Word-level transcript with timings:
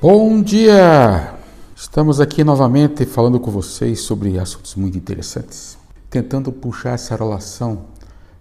Bom 0.00 0.40
dia! 0.40 1.34
Estamos 1.74 2.20
aqui 2.20 2.44
novamente 2.44 3.04
falando 3.04 3.40
com 3.40 3.50
vocês 3.50 3.98
sobre 4.02 4.38
assuntos 4.38 4.76
muito 4.76 4.96
interessantes, 4.96 5.76
tentando 6.08 6.52
puxar 6.52 6.90
essa 6.90 7.16
relação 7.16 7.86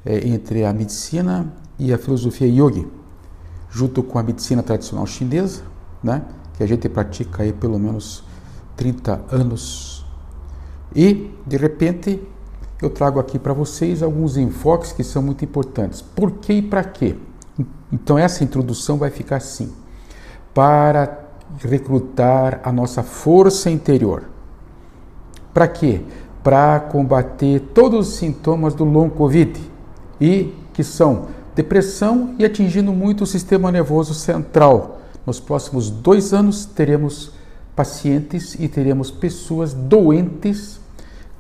é, 0.06 0.28
entre 0.28 0.64
a 0.64 0.72
medicina 0.72 1.52
e 1.80 1.92
a 1.92 1.98
filosofia 1.98 2.48
yogi, 2.48 2.88
junto 3.72 4.04
com 4.04 4.20
a 4.20 4.24
medicina 4.24 4.62
tradicional 4.62 5.08
chinesa, 5.08 5.64
né, 6.04 6.22
que 6.56 6.62
a 6.62 6.68
gente 6.68 6.88
pratica 6.88 7.42
aí 7.42 7.52
pelo 7.52 7.80
menos 7.80 8.24
30 8.76 9.20
anos. 9.32 10.06
E, 10.96 11.34
de 11.44 11.58
repente, 11.58 12.22
eu 12.80 12.92
trago 12.92 13.20
aqui 13.20 13.40
para 13.40 13.54
vocês 13.54 14.04
alguns 14.04 14.38
enfoques 14.38 14.92
que 14.92 15.04
são 15.04 15.24
muito 15.24 15.44
importantes. 15.44 16.04
Por 16.04 16.34
que 16.34 16.54
e 16.54 16.62
para 16.62 16.84
quê? 16.84 17.16
Então, 17.92 18.16
essa 18.16 18.44
introdução 18.44 19.00
vai 19.00 19.10
ficar 19.10 19.38
assim: 19.38 19.74
para 20.54 21.27
recrutar 21.60 22.62
a 22.64 22.72
nossa 22.72 23.04
força 23.04 23.70
interior. 23.70 24.24
Para 25.54 25.68
quê? 25.68 26.02
Para 26.44 26.80
combater 26.80 27.60
todos 27.74 28.10
os 28.10 28.16
sintomas 28.16 28.74
do 28.74 28.84
long 28.84 29.10
Covid 29.10 29.60
e 30.22 30.54
que 30.74 30.84
são 30.84 31.28
depressão 31.56 32.36
e 32.38 32.46
atingindo 32.46 32.94
muito 32.94 33.24
o 33.24 33.28
sistema 33.28 33.72
nervoso 33.72 34.14
central. 34.14 35.02
Nos 35.26 35.40
próximos 35.40 35.90
dois 35.90 36.34
anos 36.34 36.66
teremos 36.66 37.32
pacientes 37.76 38.56
e 38.56 38.68
teremos 38.68 39.10
pessoas 39.12 39.74
doentes 39.74 40.80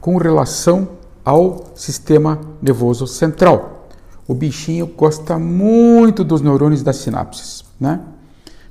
com 0.01 0.17
relação 0.17 0.89
ao 1.23 1.65
sistema 1.75 2.39
nervoso 2.61 3.05
central. 3.05 3.89
O 4.27 4.33
bichinho 4.33 4.87
gosta 4.87 5.37
muito 5.37 6.23
dos 6.23 6.41
neurônios 6.41 6.83
das 6.83 6.97
sinapses, 6.97 7.63
né? 7.79 8.01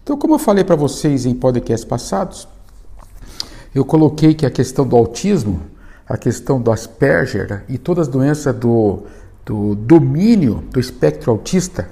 Então, 0.07 0.17
como 0.17 0.35
eu 0.35 0.39
falei 0.39 0.63
para 0.63 0.77
vocês 0.77 1.27
em 1.27 1.35
podcasts 1.35 1.85
passados, 1.85 2.47
eu 3.75 3.85
coloquei 3.85 4.35
que 4.35 4.47
a 4.47 4.51
questão 4.53 4.87
do 4.87 4.95
autismo, 4.95 5.63
a 6.09 6.17
questão 6.17 6.61
do 6.61 6.71
Asperger 6.71 7.65
e 7.69 7.77
todas 7.77 8.07
as 8.07 8.15
doenças 8.15 8.55
do, 8.55 9.01
do 9.45 9.75
domínio 9.75 10.63
do 10.71 10.79
espectro 10.79 11.33
autista 11.33 11.89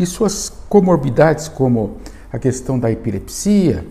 e 0.00 0.04
suas 0.04 0.52
comorbidades, 0.68 1.46
como 1.46 1.98
a 2.32 2.40
questão 2.40 2.76
da 2.76 2.90
epilepsia, 2.90 3.86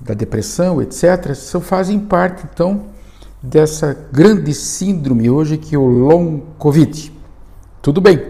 da 0.00 0.14
depressão, 0.14 0.80
etc., 0.80 1.34
são, 1.34 1.60
fazem 1.60 1.98
parte, 1.98 2.46
então, 2.48 2.84
dessa 3.42 4.06
grande 4.12 4.54
síndrome 4.54 5.28
hoje 5.28 5.58
que 5.58 5.74
é 5.74 5.78
o 5.78 5.84
long 5.84 6.42
COVID. 6.58 7.12
Tudo 7.82 8.00
bem? 8.00 8.24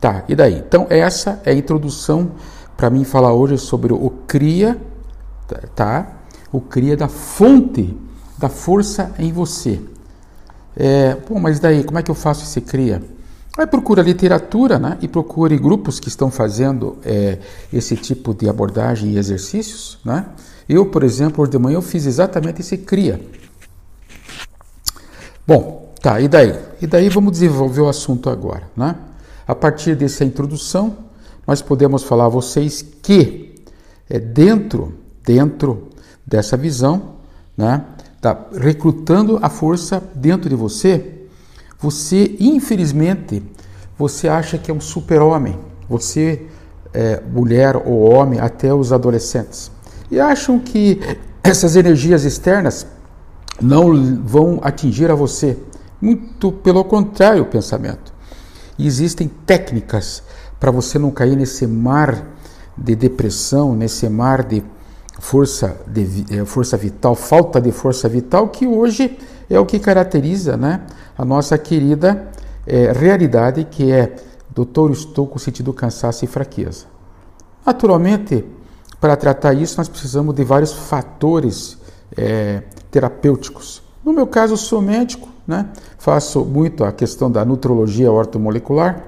Tá, 0.00 0.24
e 0.26 0.34
daí? 0.34 0.54
Então, 0.66 0.86
essa 0.88 1.42
é 1.44 1.50
a 1.50 1.54
introdução 1.54 2.30
para 2.78 2.88
mim 2.90 3.02
falar 3.02 3.32
hoje 3.32 3.58
sobre 3.58 3.92
o 3.92 4.08
cria, 4.24 4.80
tá? 5.74 6.12
O 6.52 6.60
cria 6.60 6.96
da 6.96 7.08
fonte 7.08 7.98
da 8.38 8.48
força 8.48 9.12
em 9.18 9.32
você. 9.32 9.80
É, 10.76 11.16
bom, 11.28 11.40
mas 11.40 11.58
daí, 11.58 11.82
como 11.82 11.98
é 11.98 12.04
que 12.04 12.10
eu 12.10 12.14
faço 12.14 12.44
esse 12.44 12.60
cria? 12.60 13.02
Aí 13.58 13.66
procura 13.66 14.00
literatura, 14.00 14.78
né? 14.78 14.96
E 15.02 15.08
procure 15.08 15.58
grupos 15.58 15.98
que 15.98 16.06
estão 16.06 16.30
fazendo 16.30 16.96
é, 17.04 17.38
esse 17.72 17.96
tipo 17.96 18.32
de 18.32 18.48
abordagem 18.48 19.10
e 19.10 19.18
exercícios, 19.18 19.98
né? 20.04 20.26
Eu, 20.68 20.86
por 20.86 21.02
exemplo, 21.02 21.42
hoje 21.42 21.50
de 21.50 21.58
manhã 21.58 21.74
eu 21.74 21.82
fiz 21.82 22.06
exatamente 22.06 22.60
esse 22.60 22.78
cria. 22.78 23.20
Bom, 25.44 25.92
tá, 26.00 26.20
e 26.20 26.28
daí? 26.28 26.54
E 26.80 26.86
daí 26.86 27.08
vamos 27.08 27.32
desenvolver 27.32 27.80
o 27.80 27.88
assunto 27.88 28.30
agora, 28.30 28.70
né? 28.76 28.94
A 29.48 29.54
partir 29.56 29.96
dessa 29.96 30.24
introdução, 30.24 31.07
nós 31.48 31.62
podemos 31.62 32.02
falar 32.02 32.26
a 32.26 32.28
vocês 32.28 32.84
que 33.02 33.54
é 34.10 34.18
dentro, 34.18 34.92
dentro 35.24 35.88
dessa 36.26 36.58
visão, 36.58 37.14
né, 37.56 37.86
tá 38.20 38.38
recrutando 38.52 39.38
a 39.40 39.48
força 39.48 40.02
dentro 40.14 40.50
de 40.50 40.54
você, 40.54 41.22
você 41.78 42.36
infelizmente 42.38 43.42
você 43.96 44.28
acha 44.28 44.58
que 44.58 44.70
é 44.70 44.74
um 44.74 44.80
super-homem, 44.80 45.58
você 45.88 46.46
é, 46.92 47.22
mulher 47.32 47.76
ou 47.76 48.12
homem, 48.12 48.38
até 48.38 48.72
os 48.74 48.92
adolescentes, 48.92 49.70
e 50.10 50.20
acham 50.20 50.58
que 50.58 51.00
essas 51.42 51.76
energias 51.76 52.24
externas 52.24 52.86
não 53.58 54.22
vão 54.22 54.60
atingir 54.62 55.10
a 55.10 55.14
você. 55.14 55.56
Muito 56.00 56.52
pelo 56.52 56.84
contrário, 56.84 57.42
o 57.42 57.46
pensamento. 57.46 58.12
E 58.78 58.86
existem 58.86 59.28
técnicas 59.46 60.22
para 60.58 60.70
você 60.70 60.98
não 60.98 61.10
cair 61.10 61.36
nesse 61.36 61.66
mar 61.66 62.26
de 62.76 62.94
depressão, 62.94 63.74
nesse 63.74 64.08
mar 64.08 64.44
de 64.44 64.62
força, 65.18 65.76
de, 65.86 66.24
eh, 66.30 66.44
força 66.44 66.76
vital, 66.76 67.14
falta 67.14 67.60
de 67.60 67.72
força 67.72 68.08
vital, 68.08 68.48
que 68.48 68.66
hoje 68.66 69.18
é 69.50 69.58
o 69.58 69.66
que 69.66 69.78
caracteriza 69.78 70.56
né, 70.56 70.82
a 71.16 71.24
nossa 71.24 71.56
querida 71.58 72.28
é, 72.66 72.92
realidade, 72.92 73.64
que 73.64 73.90
é 73.90 74.14
doutor, 74.50 74.90
estou 74.90 75.26
com 75.26 75.38
sentido 75.38 75.72
cansaço 75.72 76.24
e 76.24 76.28
fraqueza. 76.28 76.86
Naturalmente, 77.64 78.44
para 79.00 79.16
tratar 79.16 79.54
isso, 79.54 79.78
nós 79.78 79.88
precisamos 79.88 80.34
de 80.34 80.44
vários 80.44 80.72
fatores 80.72 81.78
é, 82.16 82.62
terapêuticos. 82.90 83.82
No 84.04 84.12
meu 84.12 84.26
caso, 84.26 84.56
sou 84.56 84.82
médico, 84.82 85.28
né? 85.46 85.68
faço 85.98 86.44
muito 86.44 86.84
a 86.84 86.92
questão 86.92 87.30
da 87.30 87.44
nutrologia 87.44 88.10
ortomolecular, 88.10 89.02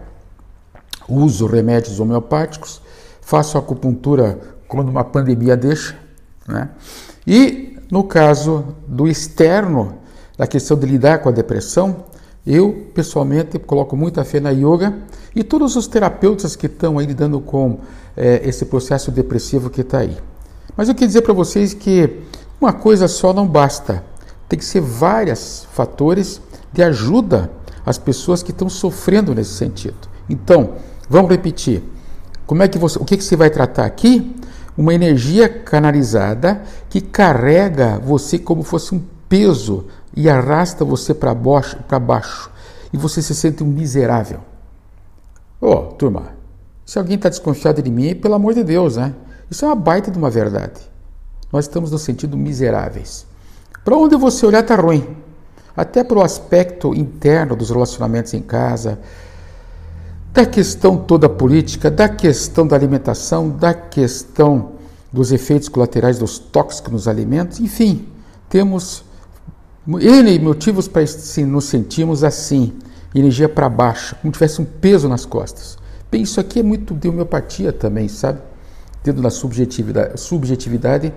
uso 1.10 1.46
remédios 1.46 2.00
homeopáticos, 2.00 2.80
faço 3.20 3.58
acupuntura 3.58 4.38
quando 4.68 4.88
uma 4.88 5.04
pandemia 5.04 5.56
deixa, 5.56 5.96
né? 6.46 6.70
E 7.26 7.78
no 7.90 8.04
caso 8.04 8.64
do 8.86 9.08
externo, 9.08 9.98
da 10.38 10.46
questão 10.46 10.76
de 10.76 10.86
lidar 10.86 11.18
com 11.18 11.28
a 11.28 11.32
depressão, 11.32 12.04
eu 12.46 12.90
pessoalmente 12.94 13.58
coloco 13.58 13.96
muita 13.96 14.24
fé 14.24 14.40
na 14.40 14.50
yoga 14.50 14.96
e 15.34 15.44
todos 15.44 15.76
os 15.76 15.86
terapeutas 15.86 16.56
que 16.56 16.66
estão 16.66 16.98
aí 16.98 17.06
lidando 17.06 17.40
com 17.40 17.80
é, 18.16 18.48
esse 18.48 18.64
processo 18.64 19.10
depressivo 19.10 19.68
que 19.68 19.82
está 19.82 19.98
aí. 19.98 20.16
Mas 20.76 20.88
eu 20.88 20.94
queria 20.94 21.08
dizer 21.08 21.22
para 21.22 21.34
vocês 21.34 21.74
que 21.74 22.22
uma 22.60 22.72
coisa 22.72 23.08
só 23.08 23.32
não 23.32 23.46
basta. 23.46 24.02
Tem 24.48 24.58
que 24.58 24.64
ser 24.64 24.80
vários 24.80 25.66
fatores 25.72 26.40
de 26.72 26.82
ajuda 26.82 27.50
às 27.84 27.98
pessoas 27.98 28.42
que 28.42 28.50
estão 28.50 28.68
sofrendo 28.68 29.34
nesse 29.34 29.54
sentido. 29.54 30.08
Então, 30.28 30.74
Vamos 31.10 31.28
repetir. 31.32 31.82
Como 32.46 32.62
é 32.62 32.68
que 32.68 32.78
você, 32.78 32.96
o 32.96 33.04
que, 33.04 33.16
que 33.16 33.24
você 33.24 33.34
vai 33.34 33.50
tratar 33.50 33.84
aqui? 33.84 34.36
Uma 34.78 34.94
energia 34.94 35.48
canalizada 35.48 36.62
que 36.88 37.00
carrega 37.00 37.98
você 37.98 38.38
como 38.38 38.62
fosse 38.62 38.94
um 38.94 39.02
peso 39.28 39.86
e 40.16 40.30
arrasta 40.30 40.84
você 40.84 41.12
para 41.12 41.34
baixo, 41.34 41.76
baixo 42.00 42.50
e 42.92 42.96
você 42.96 43.20
se 43.20 43.34
sente 43.34 43.64
um 43.64 43.66
miserável. 43.66 44.38
Ô, 45.60 45.72
oh, 45.72 45.76
turma, 45.94 46.34
se 46.86 46.96
alguém 46.96 47.16
está 47.16 47.28
desconfiado 47.28 47.82
de 47.82 47.90
mim, 47.90 48.14
pelo 48.14 48.34
amor 48.34 48.54
de 48.54 48.62
Deus, 48.62 48.96
né? 48.96 49.12
Isso 49.50 49.64
é 49.64 49.68
uma 49.68 49.74
baita 49.74 50.12
de 50.12 50.18
uma 50.18 50.30
verdade. 50.30 50.80
Nós 51.52 51.64
estamos 51.64 51.90
no 51.90 51.98
sentido 51.98 52.36
miseráveis. 52.36 53.26
Para 53.84 53.96
onde 53.96 54.16
você 54.16 54.46
olhar 54.46 54.60
está 54.60 54.76
ruim. 54.76 55.16
Até 55.76 56.04
para 56.04 56.18
o 56.18 56.22
aspecto 56.22 56.94
interno 56.94 57.56
dos 57.56 57.70
relacionamentos 57.70 58.32
em 58.32 58.42
casa, 58.42 59.00
da 60.32 60.46
questão 60.46 60.96
toda 60.96 61.28
política, 61.28 61.90
da 61.90 62.08
questão 62.08 62.66
da 62.66 62.76
alimentação, 62.76 63.50
da 63.50 63.74
questão 63.74 64.72
dos 65.12 65.32
efeitos 65.32 65.68
colaterais 65.68 66.18
dos 66.18 66.38
tóxicos 66.38 66.92
nos 66.92 67.08
alimentos, 67.08 67.58
enfim, 67.58 68.06
temos 68.48 69.04
N 69.86 70.38
motivos 70.38 70.86
para 70.86 71.02
nos 71.46 71.64
sentirmos 71.64 72.22
assim, 72.22 72.72
energia 73.14 73.48
para 73.48 73.68
baixo, 73.68 74.14
como 74.20 74.32
tivesse 74.32 74.60
um 74.60 74.64
peso 74.64 75.08
nas 75.08 75.26
costas. 75.26 75.76
Bem, 76.10 76.22
isso 76.22 76.38
aqui 76.38 76.60
é 76.60 76.62
muito 76.62 76.94
de 76.94 77.08
homeopatia 77.08 77.72
também, 77.72 78.08
sabe? 78.08 78.40
Dentro 79.02 79.22
da 79.22 79.30
subjetividade, 79.30 80.20
subjetividade 80.20 81.12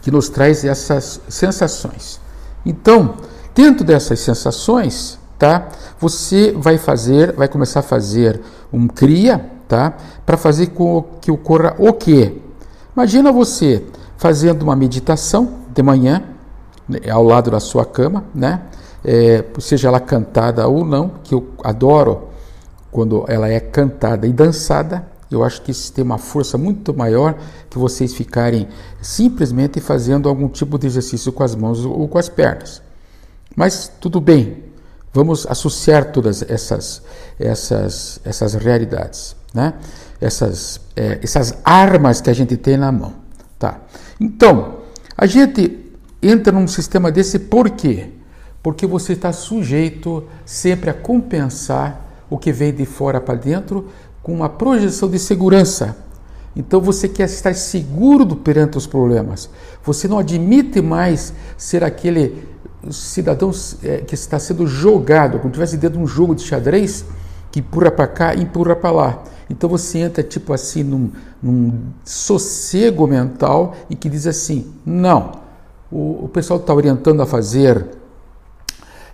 que 0.00 0.10
nos 0.10 0.28
traz 0.28 0.64
essas 0.64 1.20
sensações. 1.28 2.20
Então, 2.64 3.16
dentro 3.54 3.84
dessas 3.84 4.20
sensações, 4.20 5.18
tá? 5.42 5.70
Você 5.98 6.52
vai 6.52 6.78
fazer, 6.78 7.32
vai 7.32 7.48
começar 7.48 7.80
a 7.80 7.82
fazer 7.82 8.40
um 8.72 8.86
cria, 8.86 9.44
tá? 9.66 9.92
Para 10.24 10.36
fazer 10.36 10.68
com 10.68 11.02
que 11.20 11.32
ocorra 11.32 11.74
o 11.80 11.92
quê? 11.92 12.40
Imagina 12.94 13.32
você 13.32 13.84
fazendo 14.16 14.62
uma 14.62 14.76
meditação 14.76 15.54
de 15.74 15.82
manhã 15.82 16.22
né, 16.88 17.00
ao 17.10 17.24
lado 17.24 17.50
da 17.50 17.58
sua 17.58 17.84
cama, 17.84 18.22
né? 18.32 18.62
É, 19.04 19.44
seja 19.58 19.88
ela 19.88 19.98
cantada 19.98 20.68
ou 20.68 20.84
não, 20.84 21.10
que 21.24 21.34
eu 21.34 21.48
adoro 21.64 22.28
quando 22.92 23.24
ela 23.26 23.48
é 23.48 23.58
cantada 23.58 24.28
e 24.28 24.32
dançada. 24.32 25.04
Eu 25.28 25.42
acho 25.42 25.60
que 25.62 25.72
isso 25.72 25.92
tem 25.92 26.04
uma 26.04 26.18
força 26.18 26.56
muito 26.56 26.94
maior 26.96 27.34
que 27.68 27.78
vocês 27.80 28.14
ficarem 28.14 28.68
simplesmente 29.00 29.80
fazendo 29.80 30.28
algum 30.28 30.48
tipo 30.48 30.78
de 30.78 30.86
exercício 30.86 31.32
com 31.32 31.42
as 31.42 31.56
mãos 31.56 31.84
ou 31.84 32.06
com 32.06 32.18
as 32.18 32.28
pernas. 32.28 32.80
Mas 33.56 33.90
tudo 34.00 34.20
bem, 34.20 34.71
Vamos 35.12 35.46
associar 35.46 36.10
todas 36.10 36.42
essas, 36.48 37.02
essas, 37.38 38.20
essas 38.24 38.54
realidades, 38.54 39.36
né? 39.52 39.74
essas, 40.20 40.80
é, 40.96 41.18
essas 41.22 41.54
armas 41.64 42.20
que 42.20 42.30
a 42.30 42.32
gente 42.32 42.56
tem 42.56 42.76
na 42.76 42.90
mão. 42.90 43.12
Tá. 43.58 43.80
Então, 44.18 44.78
a 45.16 45.26
gente 45.26 45.92
entra 46.22 46.52
num 46.52 46.66
sistema 46.66 47.10
desse 47.12 47.38
por 47.38 47.70
quê? 47.70 48.08
Porque 48.62 48.86
você 48.86 49.12
está 49.12 49.32
sujeito 49.32 50.24
sempre 50.46 50.88
a 50.88 50.94
compensar 50.94 52.24
o 52.30 52.38
que 52.38 52.52
vem 52.52 52.72
de 52.72 52.86
fora 52.86 53.20
para 53.20 53.34
dentro 53.34 53.88
com 54.22 54.32
uma 54.32 54.48
projeção 54.48 55.10
de 55.10 55.18
segurança. 55.18 55.96
Então 56.54 56.80
você 56.80 57.08
quer 57.08 57.24
estar 57.24 57.54
seguro 57.54 58.36
perante 58.36 58.78
os 58.78 58.86
problemas. 58.86 59.50
Você 59.84 60.06
não 60.06 60.18
admite 60.18 60.80
mais 60.80 61.32
ser 61.56 61.82
aquele 61.82 62.46
cidadão 62.90 63.50
é, 63.82 63.98
que 63.98 64.14
está 64.14 64.38
sendo 64.38 64.66
jogado, 64.66 65.38
como 65.38 65.52
tivesse 65.52 65.76
dentro 65.76 65.98
de 65.98 66.04
um 66.04 66.06
jogo 66.06 66.34
de 66.34 66.42
xadrez, 66.42 67.04
que 67.50 67.60
empurra 67.60 67.90
para 67.90 68.06
cá 68.06 68.34
e 68.34 68.42
empurra 68.42 68.74
para 68.74 68.90
lá. 68.90 69.22
Então 69.48 69.68
você 69.68 69.98
entra 69.98 70.22
tipo 70.22 70.52
assim 70.52 70.82
num, 70.82 71.10
num 71.42 71.92
sossego 72.04 73.06
mental 73.06 73.74
e 73.90 73.94
que 73.94 74.08
diz 74.08 74.26
assim: 74.26 74.72
não, 74.84 75.42
o, 75.90 76.24
o 76.24 76.28
pessoal 76.28 76.58
está 76.58 76.74
orientando 76.74 77.20
a 77.20 77.26
fazer 77.26 77.86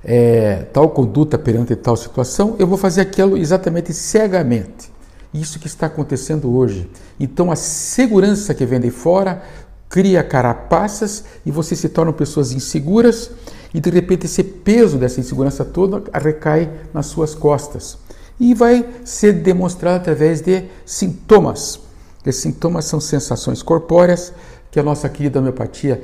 é, 0.04 0.66
tal 0.72 0.88
conduta 0.90 1.36
perante 1.36 1.74
tal 1.74 1.96
situação, 1.96 2.54
eu 2.58 2.66
vou 2.66 2.78
fazer 2.78 3.00
aquilo 3.00 3.36
exatamente 3.36 3.92
cegamente. 3.92 4.90
Isso 5.34 5.58
que 5.58 5.66
está 5.66 5.86
acontecendo 5.86 6.56
hoje. 6.56 6.88
Então 7.20 7.50
a 7.50 7.56
segurança 7.56 8.54
que 8.54 8.64
vem 8.64 8.80
de 8.80 8.90
fora 8.90 9.42
cria 9.88 10.22
carapaças 10.22 11.24
e 11.44 11.50
você 11.50 11.74
se 11.74 11.88
torna 11.88 12.12
pessoas 12.12 12.52
inseguras 12.52 13.30
e 13.72 13.80
de 13.80 13.90
repente 13.90 14.26
esse 14.26 14.42
peso 14.42 14.98
dessa 14.98 15.20
insegurança 15.20 15.64
toda 15.64 16.02
recai 16.12 16.70
nas 16.92 17.06
suas 17.06 17.34
costas 17.34 17.98
e 18.40 18.54
vai 18.54 18.86
ser 19.04 19.32
demonstrado 19.32 19.96
através 19.96 20.40
de 20.40 20.64
sintomas. 20.86 21.80
Esses 22.24 22.42
sintomas 22.42 22.84
são 22.84 23.00
sensações 23.00 23.62
corpóreas 23.62 24.32
que 24.70 24.78
a 24.78 24.82
nossa 24.82 25.08
querida 25.08 25.38
homeopatia 25.38 26.02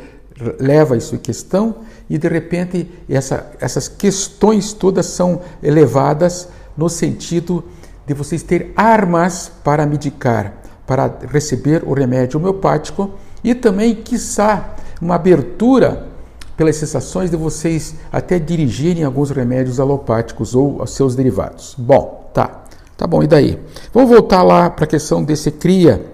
leva 0.59 0.97
isso 0.97 1.15
em 1.15 1.19
questão 1.19 1.77
e 2.11 2.19
de 2.19 2.29
repente 2.29 2.91
essa, 3.09 3.53
essas 3.61 3.89
questões 3.89 4.73
todas 4.73 5.07
são 5.07 5.41
elevadas 5.63 6.49
no 6.77 6.89
sentido 6.89 7.65
de 8.07 8.15
vocês 8.15 8.43
ter 8.43 8.73
armas 8.77 9.51
para 9.63 9.87
medicar, 9.87 10.55
para 10.87 11.19
receber 11.31 11.83
o 11.87 11.95
remédio 11.95 12.39
homeopático 12.39 13.11
e 13.43 13.55
também, 13.55 13.95
quiçá, 13.95 14.75
uma 15.01 15.15
abertura 15.15 16.14
pelas 16.57 16.77
sensações 16.77 17.31
de 17.31 17.37
vocês 17.37 17.95
até 18.13 18.39
dirigirem 18.39 19.05
alguns 19.05 19.31
remédios 19.31 19.81
alopáticos 19.81 20.55
ou 20.55 20.83
os 20.83 20.91
seus 20.91 21.15
derivados. 21.15 21.75
Bom, 21.79 22.31
tá. 22.33 22.65
Tá 22.97 23.07
bom, 23.09 23.23
e 23.23 23.27
daí? 23.27 23.61
Vamos 23.93 24.11
voltar 24.11 24.43
lá 24.43 24.71
para 24.71 24.85
a 24.85 24.89
questão 24.89 25.25
desse 25.25 25.51
cria 25.51 26.07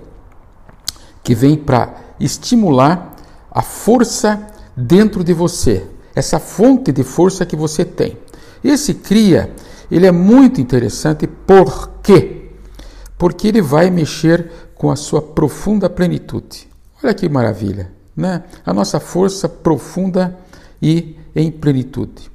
que 1.23 1.35
vem 1.35 1.57
para 1.57 1.95
estimular 2.19 3.17
a 3.51 3.61
força 3.61 4.47
dentro 4.75 5.23
de 5.23 5.35
você, 5.35 5.87
essa 6.15 6.39
fonte 6.39 6.91
de 6.91 7.03
força 7.03 7.45
que 7.45 7.55
você 7.55 7.85
tem. 7.85 8.17
Esse 8.65 8.95
cria, 8.95 9.53
ele 9.91 10.07
é 10.07 10.13
muito 10.13 10.61
interessante 10.61 11.27
por 11.27 11.91
quê? 12.03 12.51
Porque 13.19 13.49
ele 13.49 13.61
vai 13.61 13.91
mexer 13.91 14.51
com 14.75 14.91
a 14.91 14.97
sua 14.97 15.21
profunda 15.21 15.91
plenitude. 15.91 16.67
Olha 17.03 17.13
que 17.13 17.29
maravilha, 17.29 17.93
né? 18.21 18.45
A 18.65 18.75
nossa 18.75 19.01
força 19.01 19.49
profunda 19.49 20.39
e 20.81 21.17
em 21.35 21.51
plenitude, 21.51 22.31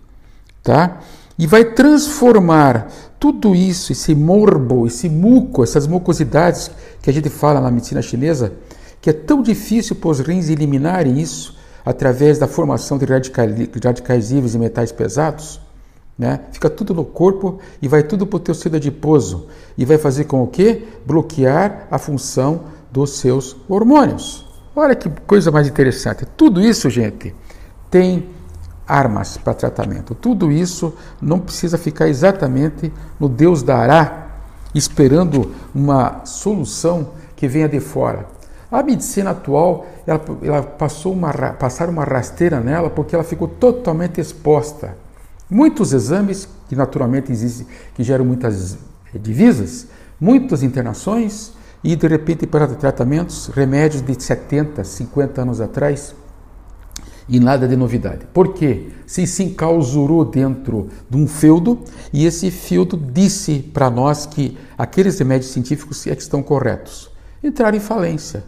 tá? 0.64 1.00
E 1.38 1.46
vai 1.46 1.66
transformar 1.66 2.88
tudo 3.20 3.54
isso, 3.54 3.92
esse 3.92 4.16
morbo, 4.16 4.88
esse 4.88 5.10
muco, 5.10 5.64
essas 5.64 5.86
mucosidades 5.86 6.72
que 7.02 7.10
a 7.10 7.14
gente 7.14 7.30
fala 7.30 7.60
na 7.62 7.70
medicina 7.70 8.02
chinesa, 8.02 8.54
que 9.02 9.10
é 9.10 9.14
tão 9.14 9.42
difícil 9.42 9.96
para 9.98 10.10
os 10.10 10.20
rins 10.20 10.50
eliminarem 10.50 11.20
isso 11.20 11.56
através 11.86 12.40
da 12.40 12.48
formação 12.48 12.98
de 12.98 13.06
radicais, 13.06 14.32
livres 14.32 14.56
e 14.56 14.58
metais 14.58 14.92
pesados, 14.92 15.62
né? 16.18 16.40
Fica 16.52 16.70
tudo 16.70 16.94
no 16.94 17.04
corpo 17.04 17.60
e 17.82 17.88
vai 17.88 18.02
tudo 18.02 18.26
para 18.26 18.38
o 18.38 18.40
tecido 18.40 18.78
adiposo 18.78 19.48
e 19.78 19.84
vai 19.84 19.98
fazer 19.98 20.24
com 20.24 20.42
o 20.42 20.48
que? 20.48 20.88
Bloquear 21.06 21.88
a 21.92 22.00
função 22.00 22.64
dos 22.92 23.18
seus 23.18 23.58
hormônios. 23.68 24.45
Olha 24.76 24.94
que 24.94 25.10
coisa 25.26 25.52
mais 25.52 25.68
interessante. 25.68 26.26
Tudo 26.36 26.60
isso, 26.60 26.90
gente, 26.90 27.34
tem 27.90 28.30
armas 28.86 29.38
para 29.38 29.54
tratamento. 29.54 30.14
Tudo 30.14 30.52
isso 30.52 30.94
não 31.22 31.40
precisa 31.40 31.78
ficar 31.78 32.10
exatamente 32.10 32.92
no 33.18 33.30
Deus 33.30 33.64
dará, 33.64 34.28
esperando 34.74 35.54
uma 35.74 36.26
solução 36.26 37.12
que 37.38 37.48
venha 37.48 37.70
de 37.70 37.80
fora. 37.80 38.28
A 38.70 38.84
medicina 38.84 39.30
atual, 39.30 39.88
ela, 40.06 40.22
ela 40.42 40.62
passou 40.62 41.14
uma, 41.14 41.32
passaram 41.32 41.94
uma 41.94 42.04
rasteira 42.04 42.60
nela 42.60 42.90
porque 42.90 43.16
ela 43.16 43.24
ficou 43.24 43.48
totalmente 43.48 44.20
exposta. 44.20 44.98
Muitos 45.50 45.94
exames, 45.94 46.50
que 46.68 46.76
naturalmente 46.76 47.32
existem, 47.32 47.66
que 47.94 48.04
geram 48.04 48.26
muitas 48.26 48.78
divisas, 49.14 49.88
muitas 50.20 50.64
internações 50.64 51.55
e 51.86 51.96
de 51.96 52.08
repente 52.08 52.48
para 52.48 52.68
tratamentos, 52.68 53.46
remédios 53.46 54.02
de 54.02 54.20
70, 54.20 54.84
50 54.84 55.42
anos 55.44 55.62
atrás 55.62 56.16
e 57.30 57.40
nada 57.40 57.68
de 57.68 57.76
novidade. 57.76 58.26
Por 58.34 58.56
quê? 58.56 58.88
Se 59.06 59.28
se 59.28 59.44
encausurou 59.44 60.26
dentro 60.26 60.90
de 61.08 61.16
um 61.16 61.28
feudo 61.28 61.80
e 62.12 62.26
esse 62.26 62.50
feudo 62.50 62.98
disse 62.98 63.60
para 63.60 63.92
nós 63.92 64.26
que 64.26 64.58
aqueles 64.76 65.20
remédios 65.20 65.52
científicos 65.52 66.08
é 66.08 66.16
que 66.16 66.24
estão 66.24 66.42
corretos. 66.42 67.12
Entraram 67.44 67.78
em 67.78 67.80
falência. 67.82 68.44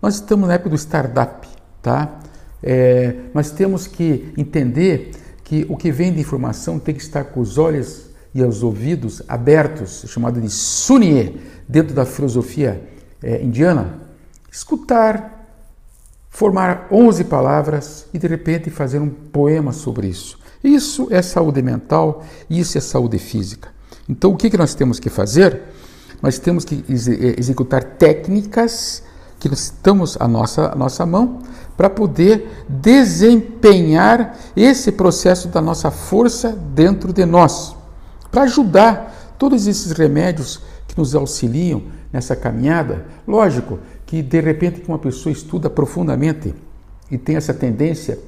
Nós 0.00 0.14
estamos 0.14 0.48
na 0.48 0.54
época 0.54 0.70
do 0.70 0.76
startup, 0.76 1.46
tá? 1.82 2.18
É, 2.62 3.14
nós 3.34 3.50
temos 3.50 3.86
que 3.86 4.32
entender 4.38 5.10
que 5.44 5.66
o 5.68 5.76
que 5.76 5.92
vem 5.92 6.14
de 6.14 6.20
informação 6.20 6.78
tem 6.78 6.94
que 6.94 7.02
estar 7.02 7.24
com 7.24 7.40
os 7.40 7.58
olhos 7.58 8.09
e 8.34 8.42
os 8.42 8.62
ouvidos 8.62 9.22
abertos, 9.28 10.04
chamado 10.08 10.40
de 10.40 10.48
sunier, 10.48 11.34
dentro 11.68 11.94
da 11.94 12.04
filosofia 12.04 12.82
é, 13.22 13.42
indiana. 13.42 13.98
Escutar, 14.50 15.40
formar 16.28 16.88
11 16.90 17.24
palavras 17.24 18.06
e 18.12 18.18
de 18.18 18.26
repente 18.26 18.70
fazer 18.70 18.98
um 18.98 19.08
poema 19.08 19.72
sobre 19.72 20.08
isso. 20.08 20.38
Isso 20.62 21.08
é 21.10 21.22
saúde 21.22 21.62
mental, 21.62 22.24
isso 22.48 22.76
é 22.76 22.80
saúde 22.80 23.18
física. 23.18 23.68
Então, 24.08 24.32
o 24.32 24.36
que, 24.36 24.50
que 24.50 24.58
nós 24.58 24.74
temos 24.74 24.98
que 24.98 25.08
fazer? 25.08 25.62
Nós 26.22 26.38
temos 26.38 26.64
que 26.64 26.84
executar 26.88 27.82
técnicas 27.82 29.02
que 29.38 29.48
estamos 29.48 30.16
à 30.20 30.28
nossa, 30.28 30.72
à 30.72 30.74
nossa 30.74 31.06
mão 31.06 31.38
para 31.76 31.88
poder 31.88 32.66
desempenhar 32.68 34.36
esse 34.54 34.92
processo 34.92 35.48
da 35.48 35.62
nossa 35.62 35.90
força 35.90 36.50
dentro 36.50 37.10
de 37.10 37.24
nós, 37.24 37.74
para 38.30 38.42
ajudar 38.42 39.34
todos 39.38 39.66
esses 39.66 39.92
remédios 39.92 40.60
que 40.86 40.96
nos 40.98 41.14
auxiliam 41.14 41.82
nessa 42.12 42.36
caminhada. 42.36 43.06
Lógico 43.26 43.78
que 44.06 44.22
de 44.22 44.40
repente 44.40 44.80
que 44.80 44.88
uma 44.88 44.98
pessoa 44.98 45.32
estuda 45.32 45.70
profundamente 45.70 46.54
e 47.10 47.18
tem 47.18 47.36
essa 47.36 47.54
tendência 47.54 48.18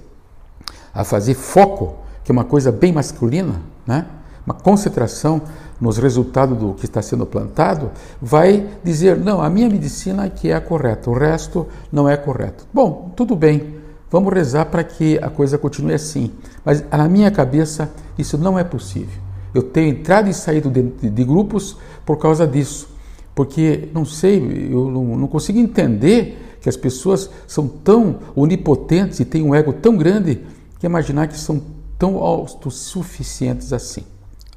a 0.94 1.04
fazer 1.04 1.35
foco, 1.35 1.97
que 2.25 2.30
é 2.30 2.32
uma 2.32 2.44
coisa 2.44 2.71
bem 2.71 2.92
masculina, 2.92 3.61
né? 3.87 4.06
uma 4.47 4.54
concentração 4.54 5.42
nos 5.80 5.99
resultados 5.99 6.56
do 6.56 6.75
que 6.75 6.85
está 6.85 7.02
sendo 7.02 7.26
plantado, 7.26 7.90
vai 8.21 8.68
dizer: 8.85 9.16
não, 9.16 9.42
a 9.42 9.50
minha 9.50 9.68
medicina 9.68 10.28
que 10.28 10.50
é 10.50 10.54
a 10.54 10.61
correta, 10.61 11.11
o 11.11 11.14
resto 11.14 11.66
não 11.90 12.09
é 12.09 12.16
correto. 12.16 12.66
Bom, 12.73 13.12
tudo 13.16 13.35
bem, 13.35 13.76
vamos 14.11 14.32
rezar 14.32 14.66
para 14.66 14.85
que 14.85 15.18
a 15.18 15.28
coisa 15.28 15.59
continue 15.59 15.94
assim. 15.94 16.30
Mas 16.64 16.85
na 16.90 17.09
minha 17.09 17.30
cabeça 17.30 17.90
isso 18.16 18.38
não 18.38 18.59
é 18.59 18.64
possível. 18.64 19.31
Eu 19.54 19.62
tenho 19.62 19.88
entrado 19.90 20.28
e 20.28 20.35
saído 20.35 20.71
de, 20.71 20.82
de, 20.82 21.11
de 21.11 21.25
grupos 21.25 21.76
por 22.04 22.18
causa 22.18 22.47
disso, 22.47 22.88
porque 23.35 23.88
não 23.92 24.04
sei, 24.04 24.38
eu 24.71 24.90
não, 24.90 25.16
não 25.16 25.28
consigo 25.28 25.59
entender 25.59 26.56
que 26.61 26.68
as 26.68 26.76
pessoas 26.76 27.28
são 27.47 27.66
tão 27.66 28.21
onipotentes 28.35 29.21
e 29.21 29.25
têm 29.25 29.42
um 29.42 29.54
ego 29.54 29.73
tão 29.73 29.97
grande 29.97 30.40
que 30.78 30.87
imaginar 30.87 31.26
que 31.26 31.38
são 31.38 31.61
tão 31.99 32.16
autossuficientes 32.18 33.73
assim. 33.73 34.04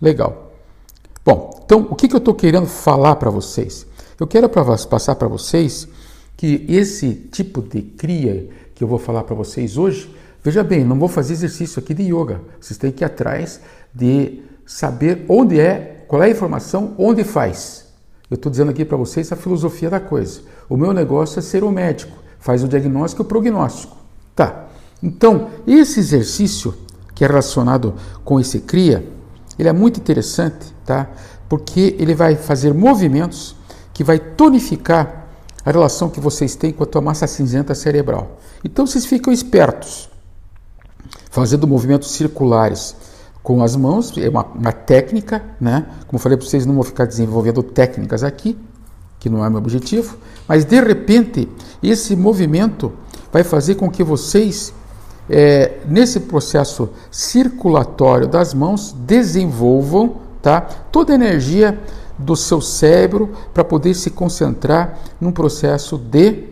Legal. 0.02 0.52
Bom, 1.26 1.62
então 1.66 1.88
o 1.90 1.96
que, 1.96 2.08
que 2.08 2.16
eu 2.16 2.20
estou 2.20 2.34
querendo 2.34 2.68
falar 2.68 3.16
para 3.16 3.32
vocês? 3.32 3.86
Eu 4.20 4.28
quero 4.28 4.48
passar 4.48 5.16
para 5.16 5.28
vocês 5.28 5.88
que 6.38 6.66
esse 6.70 7.14
tipo 7.14 7.62
de 7.62 7.82
cria 7.82 8.50
que 8.74 8.84
eu 8.84 8.88
vou 8.88 9.00
falar 9.00 9.24
para 9.24 9.36
vocês 9.36 9.78
hoje, 9.78 10.14
veja 10.44 10.64
bem, 10.64 10.84
não 10.86 11.00
vou 11.00 11.10
fazer 11.10 11.34
exercício 11.34 11.80
aqui 11.80 11.94
de 11.94 12.04
yoga. 12.04 12.42
Vocês 12.60 12.78
têm 12.78 12.92
que 12.92 13.04
ir 13.04 13.06
atrás 13.06 13.60
de 13.94 14.44
saber 14.66 15.26
onde 15.30 15.60
é, 15.60 16.06
qual 16.08 16.24
é 16.24 16.28
a 16.28 16.30
informação, 16.30 16.94
onde 16.98 17.24
faz. 17.24 17.86
Eu 18.30 18.36
estou 18.36 18.50
dizendo 18.50 18.72
aqui 18.72 18.84
para 18.84 18.98
vocês 18.98 19.32
a 19.32 19.36
filosofia 19.36 19.90
da 19.90 20.00
coisa. 20.00 20.42
O 20.68 20.76
meu 20.76 20.94
negócio 20.94 21.40
é 21.40 21.42
ser 21.42 21.64
o 21.64 21.72
médico, 21.72 22.18
faz 22.40 22.64
o 22.64 22.68
diagnóstico 22.68 23.22
e 23.22 23.26
o 23.26 23.28
prognóstico. 23.28 23.96
Tá. 24.36 24.66
Então, 25.02 25.50
esse 25.68 26.00
exercício 26.00 26.74
que 27.14 27.24
é 27.24 27.28
relacionado 27.28 27.94
com 28.24 28.40
esse 28.40 28.60
cria, 28.60 29.08
ele 29.58 29.70
é 29.70 29.74
muito 29.74 30.00
interessante, 30.00 30.74
tá? 30.86 31.08
Porque 31.48 31.96
ele 32.00 32.16
vai 32.16 32.36
fazer 32.36 32.74
movimentos 32.74 33.56
que 33.94 34.04
vai 34.04 34.20
tonificar 34.20 35.28
a 35.64 35.72
relação 35.72 36.10
que 36.10 36.20
vocês 36.20 36.56
têm 36.56 36.74
com 36.74 36.84
a 36.84 36.88
tua 36.88 37.02
massa 37.02 37.26
cinzenta 37.28 37.74
cerebral. 37.74 38.40
Então 38.64 38.86
vocês 38.86 39.06
ficam 39.06 39.32
espertos, 39.32 40.10
fazendo 41.30 41.68
movimentos 41.68 42.12
circulares 42.12 42.96
com 43.46 43.62
as 43.62 43.76
mãos, 43.76 44.18
é 44.18 44.28
uma, 44.28 44.44
uma 44.44 44.72
técnica, 44.72 45.40
né? 45.62 45.86
Como 46.08 46.20
falei 46.20 46.36
para 46.36 46.48
vocês, 46.48 46.66
não 46.66 46.74
vou 46.74 46.84
ficar 46.84 47.06
desenvolvendo 47.06 47.62
técnicas 47.62 48.24
aqui, 48.24 48.58
que 49.20 49.30
não 49.30 49.46
é 49.46 49.50
meu 49.52 49.60
objetivo, 49.60 50.18
mas 50.48 50.66
de 50.66 50.82
repente 50.82 51.48
esse 51.82 52.16
movimento 52.16 52.92
vai 53.32 53.44
fazer 53.44 53.76
com 53.76 53.88
que 53.88 54.04
vocês, 54.04 54.74
é, 55.30 55.78
nesse 55.88 56.22
processo 56.22 56.90
circulatório 57.12 58.28
das 58.28 58.52
mãos, 58.52 58.96
desenvolvam 59.06 60.16
tá, 60.42 60.62
toda 60.62 61.14
a 61.14 61.16
energia 61.16 61.80
do 62.18 62.36
seu 62.36 62.60
cérebro 62.60 63.30
para 63.54 63.64
poder 63.64 63.94
se 63.94 64.10
concentrar 64.10 64.98
num 65.22 65.32
processo 65.32 66.00
de 66.00 66.46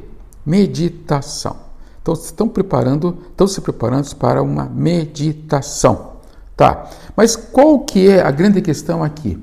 meditação. 0.46 1.56
Então, 2.04 2.14
estão 2.14 2.48
preparando, 2.48 3.18
estão 3.32 3.48
se 3.48 3.62
preparando 3.62 4.16
para 4.16 4.44
uma 4.44 4.66
meditação, 4.66 6.13
tá? 6.56 6.90
Mas 7.16 7.36
qual 7.36 7.80
que 7.80 8.08
é 8.08 8.22
a 8.22 8.32
grande 8.32 8.62
questão 8.62 9.04
aqui? 9.04 9.38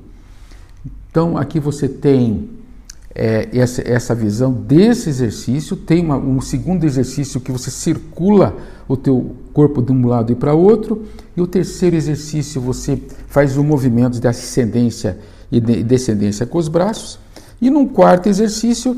Então, 1.09 1.37
aqui 1.37 1.59
você 1.59 1.87
tem 1.87 2.49
é, 3.13 3.49
essa, 3.53 3.81
essa 3.85 4.15
visão 4.15 4.51
desse 4.53 5.09
exercício, 5.09 5.75
tem 5.75 6.03
uma, 6.03 6.15
um 6.15 6.39
segundo 6.39 6.85
exercício 6.85 7.41
que 7.41 7.51
você 7.51 7.69
circula 7.69 8.55
o 8.87 8.95
teu 8.95 9.35
corpo 9.53 9.81
de 9.81 9.91
um 9.91 10.07
lado 10.07 10.31
e 10.31 10.35
para 10.35 10.53
outro, 10.53 11.05
e 11.35 11.41
o 11.41 11.47
terceiro 11.47 11.95
exercício 11.95 12.61
você 12.61 13.01
faz 13.27 13.57
o 13.57 13.61
um 13.61 13.63
movimento 13.63 14.19
de 14.19 14.27
ascendência 14.27 15.17
e 15.51 15.59
descendência 15.59 16.45
com 16.45 16.57
os 16.57 16.67
braços. 16.67 17.19
E 17.61 17.69
num 17.69 17.87
quarto 17.87 18.27
exercício, 18.27 18.97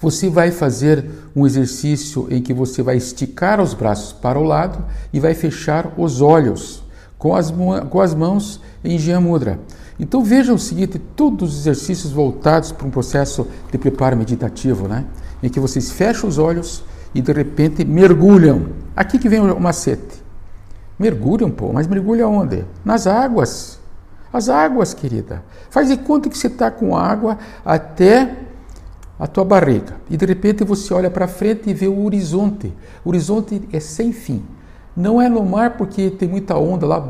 você 0.00 0.28
vai 0.30 0.50
fazer 0.50 1.04
um 1.34 1.46
exercício 1.46 2.26
em 2.30 2.40
que 2.40 2.52
você 2.52 2.82
vai 2.82 2.96
esticar 2.96 3.60
os 3.60 3.74
braços 3.74 4.12
para 4.12 4.38
o 4.38 4.42
lado 4.42 4.84
e 5.12 5.18
vai 5.18 5.34
fechar 5.34 5.92
os 5.96 6.20
olhos 6.20 6.82
com 7.18 7.34
as, 7.34 7.52
com 7.90 8.00
as 8.00 8.14
mãos 8.14 8.60
em 8.84 8.98
Jiyamudra. 8.98 9.58
Então 9.98 10.22
vejam 10.22 10.54
o 10.54 10.58
seguinte, 10.58 10.98
todos 10.98 11.52
os 11.52 11.60
exercícios 11.60 12.12
voltados 12.12 12.70
para 12.70 12.86
um 12.86 12.90
processo 12.90 13.46
de 13.72 13.78
preparo 13.78 14.16
meditativo, 14.16 14.86
né? 14.86 15.04
em 15.42 15.48
que 15.48 15.58
vocês 15.58 15.90
fecham 15.90 16.28
os 16.28 16.38
olhos 16.38 16.84
e 17.14 17.20
de 17.20 17.32
repente 17.32 17.84
mergulham. 17.84 18.68
Aqui 18.94 19.18
que 19.18 19.28
vem 19.28 19.40
o 19.40 19.60
macete. 19.60 20.22
Mergulham, 20.98 21.50
pô, 21.50 21.72
mas 21.72 21.86
mergulha 21.86 22.26
onde? 22.28 22.64
Nas 22.84 23.06
águas. 23.06 23.78
As 24.32 24.48
águas, 24.48 24.92
querida. 24.92 25.42
Faz 25.70 25.88
de 25.88 25.96
conta 25.96 26.28
que 26.28 26.36
você 26.36 26.48
está 26.48 26.70
com 26.70 26.96
água 26.96 27.38
até 27.64 28.47
a 29.18 29.26
tua 29.26 29.44
barriga. 29.44 29.96
E 30.08 30.16
de 30.16 30.24
repente 30.24 30.64
você 30.64 30.92
olha 30.94 31.10
para 31.10 31.26
frente 31.26 31.68
e 31.68 31.74
vê 31.74 31.88
o 31.88 32.04
horizonte. 32.04 32.72
O 33.04 33.08
horizonte 33.08 33.62
é 33.72 33.80
sem 33.80 34.12
fim. 34.12 34.44
Não 34.96 35.20
é 35.20 35.28
no 35.28 35.44
mar 35.44 35.76
porque 35.76 36.10
tem 36.10 36.28
muita 36.28 36.56
onda 36.56 36.86
lá, 36.86 37.02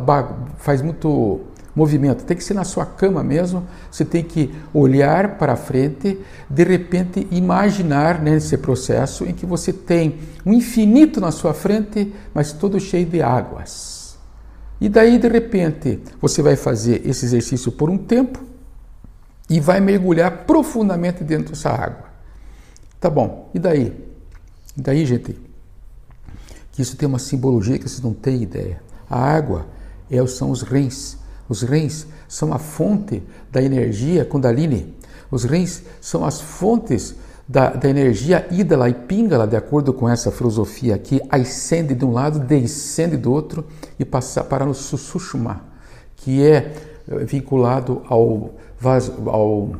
faz 0.59 0.81
muito 0.83 1.41
movimento. 1.75 2.25
Tem 2.25 2.37
que 2.37 2.43
ser 2.43 2.55
na 2.55 2.65
sua 2.65 2.85
cama 2.85 3.23
mesmo. 3.23 3.65
Você 3.91 4.05
tem 4.05 4.25
que 4.25 4.50
olhar 4.75 5.38
para 5.38 5.57
frente, 5.57 6.19
de 6.50 6.65
repente 6.65 7.27
imaginar 7.31 8.21
nesse 8.21 8.57
processo 8.59 9.25
em 9.25 9.33
que 9.33 9.47
você 9.47 9.73
tem 9.73 10.19
um 10.45 10.53
infinito 10.53 11.21
na 11.21 11.31
sua 11.31 11.55
frente, 11.55 12.12
mas 12.35 12.53
todo 12.53 12.81
cheio 12.81 13.07
de 13.07 13.23
águas. 13.23 14.19
E 14.81 14.88
daí, 14.88 15.19
de 15.19 15.29
repente, 15.29 16.00
você 16.21 16.41
vai 16.41 16.57
fazer 16.57 17.03
esse 17.05 17.25
exercício 17.25 17.73
por 17.73 17.91
um 17.91 17.99
tempo 17.99 18.48
e 19.49 19.61
vai 19.61 19.81
mergulhar 19.81 20.45
profundamente 20.45 21.25
dentro 21.25 21.52
dessa 21.52 21.71
água. 21.71 22.09
Tá 23.00 23.09
bom, 23.09 23.50
e 23.55 23.59
daí? 23.59 23.93
E 24.76 24.81
daí, 24.81 25.07
gente? 25.07 25.38
Que 26.73 26.83
isso 26.83 26.97
tem 26.97 27.09
uma 27.09 27.19
simbologia 27.19 27.78
que 27.78 27.88
vocês 27.88 28.00
não 28.00 28.12
têm 28.12 28.43
ideia. 28.43 28.83
A 29.09 29.19
água 29.19 29.67
é, 30.11 30.25
são 30.26 30.50
os 30.50 30.62
rins. 30.62 31.17
Os 31.49 31.62
rins 31.62 32.07
são 32.28 32.52
a 32.52 32.59
fonte 32.59 33.23
da 33.50 33.62
energia 33.62 34.25
Kundalini. 34.25 34.95
Os 35.31 35.45
rins 35.45 35.83
são 36.00 36.25
as 36.25 36.40
fontes 36.40 37.14
da, 37.49 37.71
da 37.71 37.88
energia 37.88 38.47
Idala 38.50 38.90
e 38.90 38.95
Pingala, 38.95 39.47
de 39.47 39.57
acordo 39.57 39.93
com 39.93 40.09
essa 40.09 40.31
filosofia 40.31 40.95
aqui, 40.95 41.21
ascende 41.31 41.95
de 41.95 42.05
um 42.05 42.12
lado, 42.12 42.38
descende 42.38 43.17
do 43.17 43.33
outro 43.33 43.64
e 43.99 44.05
passa 44.05 44.45
para 44.45 44.67
no 44.67 44.75
Sushuma, 44.75 45.62
que 46.17 46.45
é 46.45 46.75
eh, 47.09 47.25
vinculado 47.25 48.02
ao 48.07 48.50
vaso, 48.80 49.14
ao, 49.26 49.70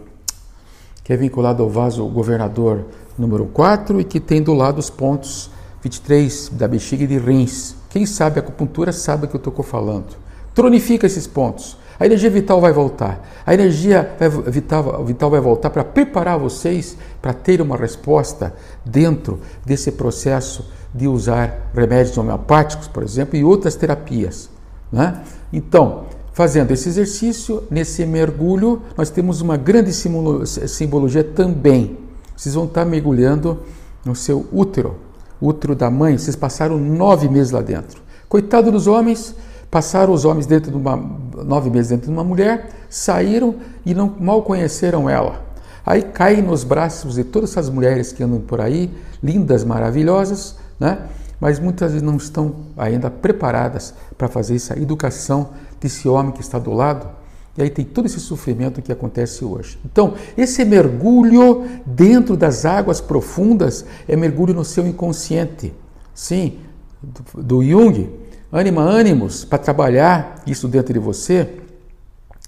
que 1.05 1.12
é 1.12 1.17
vinculado 1.17 1.62
ao 1.62 1.71
vaso 1.71 2.07
governador 2.07 2.85
número 3.17 3.47
4 3.47 4.00
e 4.00 4.05
que 4.05 4.21
tem 4.21 4.43
do 4.43 4.55
lado 4.55 4.78
os 4.78 4.90
pontos 4.90 5.50
23 5.83 6.50
da 6.50 6.69
bexiga 6.69 7.07
de 7.07 7.19
rins. 7.19 7.75
Quem 7.90 8.05
sabe 8.05 8.38
acupuntura 8.38 8.93
sabe 8.93 9.26
o 9.26 9.28
que 9.28 9.37
eu 9.37 9.38
estou 9.38 9.62
falando. 9.62 10.17
Tronifica 10.55 11.07
esses 11.07 11.26
pontos. 11.26 11.76
A 12.00 12.07
energia 12.07 12.31
vital 12.31 12.61
vai 12.61 12.73
voltar. 12.73 13.26
A 13.45 13.55
energia 13.55 14.17
vital, 14.47 15.05
vital 15.05 15.31
vai 15.31 15.40
voltar 15.40 15.71
para 15.71 15.83
preparar 15.85 16.38
vocês 16.38 16.97
para 17.21 17.33
ter 17.33 17.61
uma 17.61 17.76
resposta 17.76 18.55
dentro 18.85 19.40
desse 19.64 19.90
processo 19.93 20.69
de 20.95 21.09
usar 21.09 21.71
remédios 21.75 22.17
homeopáticos, 22.17 22.87
por 22.88 23.02
exemplo, 23.02 23.37
e 23.37 23.45
outras 23.45 23.75
terapias. 23.75 24.49
Né? 24.93 25.23
Então, 25.52 26.05
fazendo 26.38 26.71
esse 26.71 26.88
exercício, 26.88 27.64
nesse 27.68 28.07
mergulho, 28.07 28.83
nós 28.97 29.11
temos 29.11 29.40
uma 29.40 29.57
grande 29.57 29.92
simbologia 29.92 31.25
também. 31.25 31.99
Vocês 32.37 32.54
vão 32.54 32.66
estar 32.66 32.85
mergulhando 32.85 33.59
no 34.04 34.14
seu 34.14 34.47
útero, 34.52 34.95
útero 35.40 35.75
da 35.75 35.90
mãe. 35.90 36.16
Vocês 36.16 36.37
passaram 36.37 36.78
nove 36.78 37.28
meses 37.28 37.50
lá 37.50 37.61
dentro. 37.61 38.00
Coitado 38.28 38.71
dos 38.71 38.87
homens, 38.87 39.35
Passaram 39.68 40.14
os 40.14 40.25
homens 40.25 40.47
dentro 40.47 40.71
de 40.71 40.76
uma 40.78 40.97
nove 41.45 41.68
meses 41.68 41.90
dentro 41.90 42.07
de 42.07 42.12
uma 42.12 42.25
mulher, 42.25 42.71
saíram 42.88 43.57
e 43.85 43.92
não 43.92 44.14
mal 44.18 44.42
conheceram 44.42 45.11
ela. 45.11 45.45
Aí 45.85 46.00
caem 46.00 46.40
nos 46.40 46.64
braços 46.64 47.16
de 47.16 47.25
todas 47.25 47.50
essas 47.50 47.68
mulheres 47.68 48.11
que 48.11 48.23
andam 48.23 48.40
por 48.40 48.62
aí, 48.62 48.90
lindas, 49.23 49.64
maravilhosas, 49.64 50.57
né? 50.80 51.00
mas 51.38 51.59
muitas 51.59 51.92
vezes 51.92 52.02
não 52.02 52.16
estão 52.16 52.54
ainda 52.76 53.11
preparadas 53.11 53.92
para 54.16 54.26
fazer 54.26 54.57
essa 54.57 54.78
educação 54.78 55.50
desse 55.81 56.09
homem 56.09 56.33
que 56.33 56.41
está 56.41 56.59
do 56.59 56.73
lado. 56.73 57.09
E 57.57 57.63
aí 57.63 57.71
tem 57.71 57.85
todo 57.85 58.07
esse 58.07 58.21
sofrimento 58.21 58.81
que 58.81 58.93
acontece 58.93 59.45
hoje. 59.45 59.79
Então, 59.85 60.15
esse 60.37 60.65
mergulho 60.65 61.67
dentro 61.85 62.37
das 62.37 62.65
águas 62.65 63.01
profundas 63.01 63.85
é 64.07 64.15
mergulho 64.15 64.55
no 64.55 64.65
seu 64.65 64.87
inconsciente. 64.87 65.75
Sim, 66.15 66.59
do, 67.35 67.65
Jung, 67.65 68.11
anima 68.53 68.83
ânimos 68.83 69.45
para 69.45 69.59
trabalhar 69.59 70.41
isso 70.47 70.69
dentro 70.69 70.93
de 70.93 71.01
você. 71.01 71.49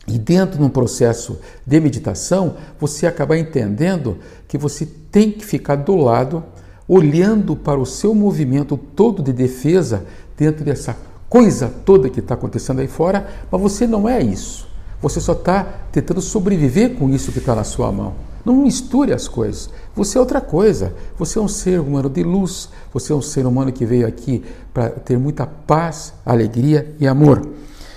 E 0.06 0.18
dentro 0.18 0.58
de 0.58 0.64
um 0.64 0.68
processo 0.68 1.38
de 1.66 1.80
meditação, 1.80 2.56
você 2.78 3.06
acaba 3.06 3.36
entendendo 3.36 4.18
que 4.48 4.56
você 4.56 4.86
tem 4.86 5.30
que 5.30 5.44
ficar 5.44 5.76
do 5.76 5.96
lado, 5.96 6.42
olhando 6.88 7.54
para 7.54 7.78
o 7.78 7.86
seu 7.86 8.14
movimento 8.14 8.76
todo 8.76 9.22
de 9.22 9.32
defesa 9.32 10.04
dentro 10.36 10.64
dessa 10.64 10.96
coisa 11.30 11.72
toda 11.86 12.10
que 12.10 12.18
está 12.18 12.34
acontecendo 12.34 12.80
aí 12.80 12.88
fora, 12.88 13.26
mas 13.50 13.60
você 13.60 13.86
não 13.86 14.08
é 14.08 14.20
isso. 14.20 14.68
Você 15.00 15.20
só 15.20 15.32
está 15.32 15.64
tentando 15.90 16.20
sobreviver 16.20 16.96
com 16.96 17.08
isso 17.08 17.32
que 17.32 17.38
está 17.38 17.54
na 17.54 17.64
sua 17.64 17.90
mão. 17.90 18.14
Não 18.44 18.56
misture 18.56 19.12
as 19.12 19.28
coisas. 19.28 19.70
Você 19.94 20.18
é 20.18 20.20
outra 20.20 20.40
coisa. 20.40 20.92
Você 21.16 21.38
é 21.38 21.42
um 21.42 21.48
ser 21.48 21.78
humano 21.78 22.10
de 22.10 22.22
luz. 22.22 22.68
Você 22.92 23.12
é 23.12 23.16
um 23.16 23.22
ser 23.22 23.46
humano 23.46 23.70
que 23.70 23.86
veio 23.86 24.06
aqui 24.06 24.42
para 24.74 24.90
ter 24.90 25.18
muita 25.18 25.46
paz, 25.46 26.12
alegria 26.26 26.94
e 26.98 27.06
amor. 27.06 27.46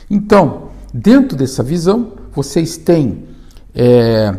Então, 0.09 0.69
dentro 0.93 1.35
dessa 1.35 1.63
visão, 1.63 2.13
vocês 2.33 2.77
têm 2.77 3.23
é, 3.73 4.33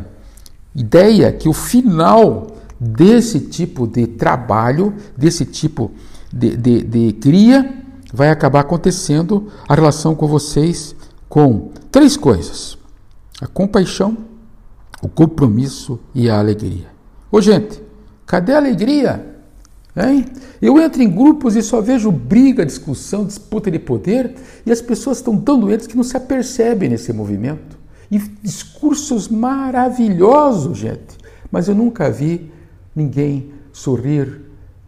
ideia 0.75 1.33
que 1.33 1.49
o 1.49 1.53
final 1.53 2.47
desse 2.79 3.41
tipo 3.41 3.87
de 3.87 4.07
trabalho, 4.07 4.95
desse 5.17 5.45
tipo 5.45 5.91
de, 6.33 6.57
de, 6.57 6.83
de 6.83 7.13
cria, 7.15 7.84
vai 8.15 8.31
acabar 8.31 8.61
acontecendo 8.61 9.49
a 9.69 9.75
relação 9.75 10.15
com 10.15 10.27
vocês 10.27 10.95
com 11.29 11.71
três 11.91 12.17
coisas: 12.17 12.79
a 13.41 13.47
compaixão 13.47 14.17
o 15.05 15.09
compromisso 15.09 16.01
e 16.15 16.31
a 16.31 16.39
alegria. 16.39 16.87
Ô 17.31 17.41
gente, 17.41 17.83
cadê 18.25 18.55
a 18.55 18.57
alegria? 18.57 19.35
Hein? 19.95 20.25
Eu 20.61 20.81
entro 20.81 21.03
em 21.03 21.11
grupos 21.11 21.55
e 21.55 21.63
só 21.63 21.81
vejo 21.81 22.11
briga, 22.11 22.65
discussão, 22.65 23.27
disputa 23.27 23.71
de 23.71 23.79
poder 23.79 24.35
e 24.65 24.73
as 24.73 24.81
pessoas 24.81 25.19
estão 25.19 25.39
tão 25.39 25.61
doentes 25.61 25.87
que 25.87 25.97
não 25.97 26.03
se 26.03 26.17
apercebem 26.17 26.89
nesse 26.89 27.13
movimento. 27.13 27.79
E 28.11 28.19
discursos 28.19 29.29
maravilhosos, 29.29 30.79
gente, 30.79 31.19
mas 31.51 31.69
eu 31.69 31.75
nunca 31.75 32.11
vi 32.11 32.51
ninguém 32.97 33.53
sorrir, 33.73 34.41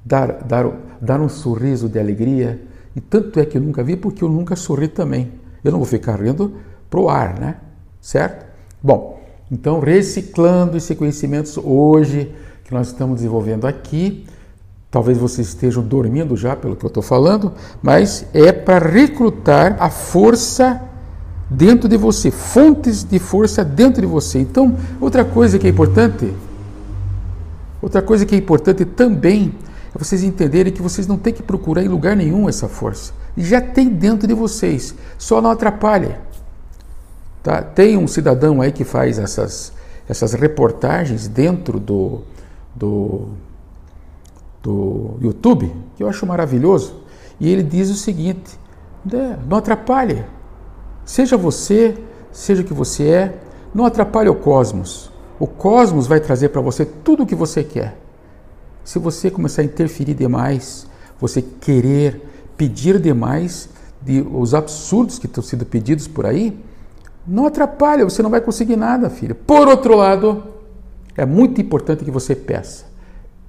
dar, 0.05 0.45
dar, 0.45 0.99
dar 1.01 1.21
um 1.21 1.29
sorriso 1.29 1.89
de 1.89 1.99
alegria. 1.99 2.66
E 2.97 3.01
tanto 3.01 3.39
é 3.39 3.45
que 3.45 3.59
eu 3.59 3.63
nunca 3.63 3.85
vi 3.85 3.95
porque 3.95 4.25
eu 4.25 4.29
nunca 4.29 4.57
sorri 4.57 4.89
também. 4.89 5.31
Eu 5.63 5.71
não 5.71 5.79
vou 5.79 5.87
ficar 5.87 6.19
rindo 6.19 6.55
pro 6.89 7.11
ar, 7.11 7.39
né? 7.39 7.57
Certo? 8.01 8.47
Bom, 8.83 9.21
Então, 9.51 9.79
reciclando 9.79 10.77
esse 10.77 10.97
conhecimento 10.97 11.63
hoje 11.65 12.35
que 12.65 12.75
nós 12.75 12.89
estamos 12.89 13.17
desenvolvendo 13.17 13.65
aqui, 13.65 14.27
talvez 14.91 15.19
vocês 15.19 15.49
estejam 15.49 15.85
dormindo 15.85 16.37
já 16.37 16.57
pelo 16.57 16.75
que 16.75 16.85
eu 16.85 16.89
estou 16.89 17.03
falando, 17.03 17.53
mas 17.81 18.27
é 18.35 18.51
para 18.51 18.85
recrutar 18.85 19.77
a 19.79 19.89
força 19.89 20.83
dentro 21.49 21.89
de 21.89 21.97
você, 21.97 22.31
fontes 22.33 23.05
de 23.05 23.21
força 23.21 23.65
dentro 23.65 24.01
de 24.01 24.07
você. 24.07 24.41
Então, 24.41 24.77
outra 25.01 25.25
coisa 25.25 25.61
que 25.61 25.67
é 25.69 25.71
importante, 25.71 26.35
outra 27.81 28.03
coisa 28.03 28.27
que 28.27 28.35
é 28.35 28.39
importante 28.39 28.85
também 28.85 29.55
é 29.97 30.05
vocês 30.05 30.23
entenderem 30.23 30.73
que 30.73 30.83
vocês 30.83 31.07
não 31.07 31.17
têm 31.17 31.33
que 31.33 31.43
procurar 31.43 31.83
em 31.83 31.89
lugar 31.89 32.15
nenhum 32.15 32.49
essa 32.49 32.69
força. 32.69 33.13
Já 33.37 33.61
tem 33.61 33.89
dentro 33.89 34.29
de 34.29 34.35
vocês, 34.35 34.95
só 35.19 35.41
não 35.41 35.51
atrapalhe. 35.51 36.15
Tá? 37.43 37.63
Tem 37.63 37.97
um 37.97 38.07
cidadão 38.07 38.61
aí 38.61 38.71
que 38.73 38.85
faz 38.85 39.19
essas, 39.19 39.73
essas 40.09 40.35
reportagens 40.35 41.27
dentro 41.29 41.81
do, 41.81 42.23
do, 42.75 43.29
do 44.63 45.17
YouTube, 45.21 45.73
que 45.97 46.03
eu 46.03 46.09
acho 46.09 46.27
maravilhoso, 46.27 47.03
e 47.41 47.49
ele 47.49 47.63
diz 47.63 47.89
o 47.89 47.95
seguinte: 47.95 48.59
não 49.49 49.59
atrapalhe. 49.59 50.25
Seja 51.05 51.37
você, 51.37 51.97
seja 52.33 52.63
o 52.63 52.65
que 52.65 52.75
você 52.75 53.09
é, 53.09 53.39
não 53.75 53.87
atrapalhe 53.87 54.29
o 54.29 54.35
cosmos. 54.35 55.11
O 55.39 55.47
cosmos 55.47 56.07
vai 56.07 56.21
trazer 56.21 56.49
para 56.49 56.61
você 56.61 56.85
tudo 56.85 57.23
o 57.23 57.27
que 57.27 57.35
você 57.35 57.63
quer. 57.63 58.06
Se 58.87 59.01
você 59.01 59.33
começar 59.33 59.63
a 59.63 59.65
interferir 59.65 60.15
demais, 60.15 60.87
você 61.21 61.43
querer 61.43 62.23
pedir 62.57 63.01
demais 63.01 63.69
de 64.01 64.21
os 64.21 64.55
absurdos 64.55 65.19
que 65.19 65.27
estão 65.27 65.43
sendo 65.43 65.67
pedidos 65.67 66.07
por 66.07 66.25
aí, 66.25 66.57
não 67.27 67.47
atrapalha, 67.47 68.05
você 68.05 68.23
não 68.23 68.31
vai 68.31 68.41
conseguir 68.41 68.77
nada, 68.77 69.11
filha. 69.11 69.35
Por 69.35 69.67
outro 69.67 69.97
lado, 69.97 70.45
é 71.17 71.27
muito 71.27 71.61
importante 71.61 72.05
que 72.05 72.13
você 72.13 72.37
peça. 72.37 72.85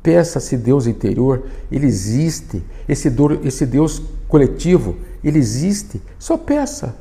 Peça 0.01 0.39
se 0.39 0.58
Deus 0.58 0.88
interior, 0.88 1.44
ele 1.72 1.86
existe. 1.86 2.63
Esse, 2.89 3.13
esse 3.44 3.67
Deus 3.67 4.01
coletivo, 4.27 4.96
ele 5.24 5.38
existe. 5.38 6.01
Só 6.17 6.36
peça, 6.36 6.96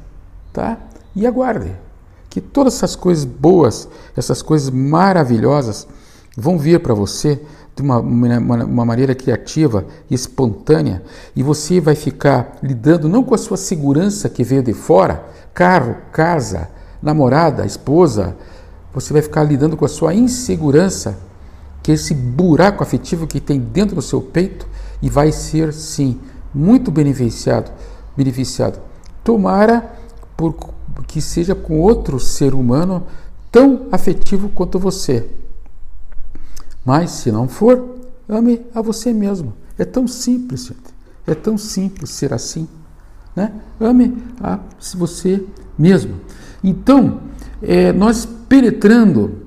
tá? 0.52 0.78
E 1.14 1.26
aguarde 1.26 1.72
que 2.28 2.42
todas 2.42 2.74
essas 2.74 2.94
coisas 2.94 3.24
boas, 3.24 3.88
essas 4.14 4.42
coisas 4.42 4.68
maravilhosas 4.68 5.88
vão 6.36 6.58
vir 6.58 6.80
para 6.80 6.92
você 6.92 7.40
de 7.76 7.82
uma, 7.82 7.98
uma, 7.98 8.64
uma, 8.64 8.84
maneira 8.86 9.14
criativa 9.14 9.84
e 10.10 10.14
espontânea, 10.14 11.02
e 11.36 11.42
você 11.42 11.78
vai 11.78 11.94
ficar 11.94 12.56
lidando 12.62 13.06
não 13.06 13.22
com 13.22 13.34
a 13.34 13.38
sua 13.38 13.58
segurança 13.58 14.30
que 14.30 14.42
veio 14.42 14.62
de 14.62 14.72
fora, 14.72 15.22
carro, 15.52 15.94
casa, 16.10 16.70
namorada, 17.02 17.66
esposa, 17.66 18.34
você 18.94 19.12
vai 19.12 19.20
ficar 19.20 19.42
lidando 19.42 19.76
com 19.76 19.84
a 19.84 19.88
sua 19.88 20.14
insegurança, 20.14 21.18
que 21.82 21.90
é 21.90 21.94
esse 21.94 22.14
buraco 22.14 22.82
afetivo 22.82 23.26
que 23.26 23.40
tem 23.40 23.60
dentro 23.60 23.94
do 23.94 24.02
seu 24.02 24.22
peito, 24.22 24.66
e 25.02 25.10
vai 25.10 25.30
ser 25.30 25.70
sim 25.74 26.18
muito 26.54 26.90
beneficiado, 26.90 27.70
beneficiado. 28.16 28.80
Tomara 29.22 29.94
por 30.34 30.54
que 31.06 31.20
seja 31.20 31.54
com 31.54 31.78
outro 31.78 32.18
ser 32.18 32.54
humano 32.54 33.06
tão 33.52 33.86
afetivo 33.92 34.48
quanto 34.48 34.78
você. 34.78 35.28
Mas 36.86 37.10
se 37.10 37.32
não 37.32 37.48
for, 37.48 37.96
ame 38.28 38.64
a 38.72 38.80
você 38.80 39.12
mesmo. 39.12 39.52
É 39.76 39.84
tão 39.84 40.06
simples, 40.06 40.66
gente. 40.66 40.94
É 41.26 41.34
tão 41.34 41.58
simples 41.58 42.10
ser 42.10 42.32
assim. 42.32 42.68
Né? 43.34 43.52
Ame 43.80 44.16
a 44.40 44.60
você 44.96 45.44
mesmo. 45.76 46.20
Então, 46.62 47.20
é, 47.60 47.92
nós 47.92 48.24
penetrando 48.48 49.42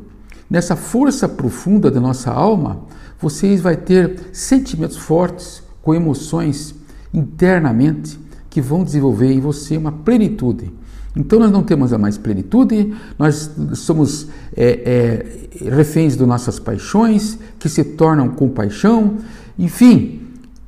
nessa 0.50 0.76
força 0.76 1.30
profunda 1.30 1.90
da 1.90 2.02
nossa 2.02 2.30
alma, 2.30 2.82
vocês 3.20 3.62
vai 3.62 3.78
ter 3.78 4.30
sentimentos 4.34 4.98
fortes, 4.98 5.64
com 5.82 5.96
emoções 5.96 6.76
internamente 7.14 8.20
que 8.50 8.60
vão 8.62 8.84
desenvolver 8.84 9.32
em 9.32 9.40
você 9.40 9.78
uma 9.78 9.92
plenitude. 9.92 10.72
Então 11.16 11.40
nós 11.40 11.52
não 11.52 11.64
temos 11.64 11.92
a 11.92 11.98
mais 11.98 12.18
plenitude, 12.18 12.96
nós 13.18 13.50
somos 13.74 14.28
é, 14.56 15.48
é, 15.64 15.70
reféns 15.70 16.16
das 16.16 16.28
nossas 16.28 16.60
paixões, 16.60 17.38
que 17.58 17.68
se 17.68 17.84
tornam 17.84 18.30
compaixão, 18.30 19.18
enfim, 19.58 20.22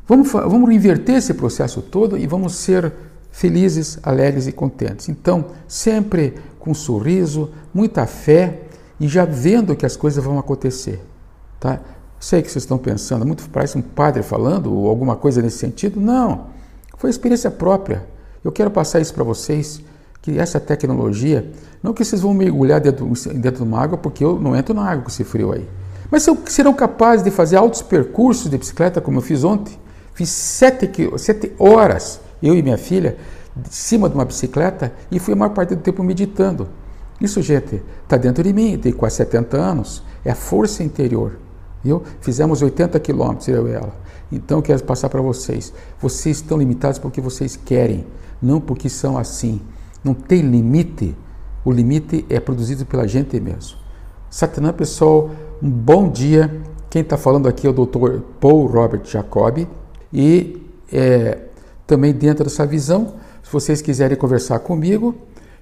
vamos, 0.08 0.32
vamos 0.32 0.72
inverter 0.72 1.18
esse 1.18 1.34
processo 1.34 1.82
todo 1.82 2.18
e 2.18 2.26
vamos 2.26 2.56
ser 2.56 2.92
felizes, 3.32 3.98
alegres 4.04 4.48
e 4.48 4.52
contentes. 4.52 5.10
Então, 5.10 5.46
sempre 5.68 6.34
com 6.60 6.74
sorriso, 6.74 7.50
muita 7.74 8.06
fé 8.06 8.64
e 9.00 9.08
já 9.08 9.26
vendo 9.26 9.76
que 9.76 9.86
as 9.86 9.96
coisas 9.96 10.24
vão 10.24 10.38
acontecer. 10.38 11.02
Tá? 11.60 11.80
Sei 12.20 12.42
que 12.42 12.52
vocês 12.52 12.64
estão 12.64 12.78
pensando, 12.78 13.26
muito 13.26 13.50
parece 13.50 13.78
um 13.78 13.82
padre 13.82 14.22
falando 14.22 14.72
ou 14.72 14.88
alguma 14.88 15.16
coisa 15.16 15.42
nesse 15.42 15.58
sentido. 15.58 16.00
Não, 16.00 16.48
foi 16.98 17.10
experiência 17.10 17.50
própria. 17.50 18.06
Eu 18.44 18.52
quero 18.52 18.70
passar 18.70 19.00
isso 19.00 19.14
para 19.14 19.24
vocês, 19.24 19.82
que 20.22 20.38
essa 20.38 20.60
tecnologia, 20.60 21.52
não 21.82 21.94
que 21.94 22.06
vocês 22.06 22.22
vão 22.22 22.34
mergulhar 22.34 22.80
dentro, 22.80 23.06
dentro 23.34 23.64
de 23.64 23.70
uma 23.70 23.80
água, 23.80 23.98
porque 23.98 24.24
eu 24.24 24.40
não 24.40 24.56
entro 24.56 24.74
na 24.74 24.84
água 24.84 25.04
com 25.04 25.10
esse 25.10 25.24
frio 25.24 25.52
aí. 25.52 25.68
Mas 26.12 26.28
serão 26.46 26.74
capazes 26.74 27.24
de 27.24 27.32
fazer 27.32 27.56
altos 27.56 27.82
percursos 27.82 28.50
de 28.50 28.58
bicicleta, 28.58 29.02
como 29.02 29.18
eu 29.18 29.22
fiz 29.22 29.44
ontem. 29.44 29.80
Fiz 30.14 30.30
sete, 30.30 30.90
sete 31.18 31.54
horas 31.58 32.20
eu 32.42 32.56
e 32.56 32.62
minha 32.62 32.78
filha, 32.78 33.18
de 33.56 33.74
cima 33.74 34.10
de 34.10 34.16
uma 34.16 34.26
bicicleta 34.26 34.94
e 35.12 35.20
fui 35.20 35.34
a 35.34 35.38
maior 35.38 35.54
parte 35.54 35.76
do 35.76 35.82
tempo 35.82 36.04
meditando. 36.04 36.68
Isso, 37.20 37.42
gente, 37.42 37.82
está 38.04 38.18
dentro 38.18 38.44
de 38.44 38.52
mim, 38.52 38.78
tenho 38.78 38.96
quase 38.96 39.18
70 39.18 39.58
anos, 39.58 40.04
é 40.26 40.32
a 40.32 40.36
força 40.36 40.84
interior. 40.84 41.38
Viu? 41.84 42.02
Fizemos 42.20 42.62
80 42.62 43.00
quilômetros, 43.00 43.48
eu 43.48 43.68
e 43.68 43.74
ela. 43.74 43.96
Então, 44.32 44.60
eu 44.60 44.62
quero 44.62 44.84
passar 44.84 45.10
para 45.10 45.22
vocês. 45.22 45.74
Vocês 46.00 46.38
estão 46.38 46.58
limitados 46.58 46.98
porque 46.98 47.20
vocês 47.20 47.56
querem, 47.56 48.06
não 48.42 48.60
porque 48.60 48.90
são 48.90 49.18
assim. 49.18 49.62
Não 50.04 50.14
tem 50.14 50.42
limite. 50.42 51.16
O 51.64 51.72
limite 51.72 52.26
é 52.30 52.40
produzido 52.40 52.86
pela 52.86 53.08
gente 53.08 53.40
mesmo. 53.40 53.78
Satanã, 54.30 54.74
pessoal, 54.74 55.30
um 55.62 55.70
bom 55.70 56.10
dia. 56.10 56.62
Quem 56.90 57.02
está 57.02 57.18
falando 57.18 57.48
aqui 57.48 57.68
é 57.68 57.70
o 57.70 57.74
Dr. 57.74 58.22
Paul 58.40 58.66
Robert 58.66 59.06
Jacob. 59.06 59.68
E 60.12 60.68
é, 60.92 61.40
também 61.86 62.14
dentro 62.14 62.44
dessa 62.44 62.66
visão, 62.66 63.16
se 63.44 63.52
vocês 63.52 63.82
quiserem 63.82 64.18
conversar 64.18 64.60
comigo, 64.60 65.16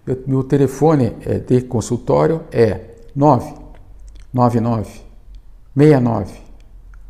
eu, 0.06 0.24
meu 0.26 0.44
telefone 0.44 1.16
é 1.26 1.40
de 1.40 1.62
consultório 1.62 2.42
é 2.52 2.82
999 3.16 5.02
69 5.76 6.34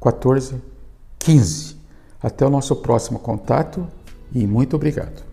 14 0.02 0.56
15. 1.20 1.78
Até 2.22 2.46
o 2.46 2.50
nosso 2.50 2.76
próximo 2.78 3.20
contato 3.20 3.88
e 4.34 4.46
muito 4.48 4.76
obrigado. 4.76 5.29